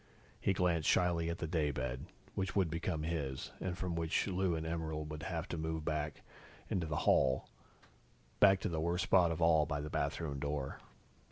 He 0.39 0.53
glanced 0.53 0.89
shyly 0.89 1.29
at 1.29 1.37
the 1.37 1.45
daybed, 1.47 2.07
which 2.33 2.55
would 2.55 2.71
become 2.71 3.03
his, 3.03 3.51
and 3.61 3.77
from 3.77 3.93
which 3.93 4.25
Lou 4.25 4.55
and 4.55 4.65
Emerald 4.65 5.11
would 5.11 5.21
have 5.21 5.47
to 5.49 5.59
move 5.59 5.85
back 5.85 6.23
into 6.71 6.87
the 6.87 6.95
hall, 7.05 7.47
back 8.39 8.59
to 8.61 8.67
the 8.69 8.81
worst 8.81 9.03
spot 9.03 9.29
of 9.29 9.43
all 9.43 9.67
by 9.67 9.79
the 9.79 9.91
bathroom 9.91 10.39
door. 10.39 10.79